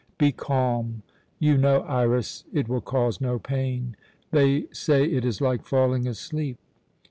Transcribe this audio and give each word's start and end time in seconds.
Be 0.17 0.31
calm. 0.31 1.03
You 1.37 1.59
know, 1.59 1.81
Iras, 1.81 2.43
it 2.51 2.67
will 2.67 2.81
cause 2.81 3.21
no 3.21 3.37
pain. 3.37 3.95
They 4.31 4.65
say 4.73 5.05
it 5.05 5.23
is 5.23 5.41
like 5.41 5.63
falling 5.63 6.07
asleep." 6.07 6.57